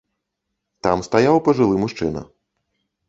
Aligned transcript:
Там 0.87 1.03
стаяў 1.07 1.37
пажылы 1.49 1.75
мужчына. 1.85 2.21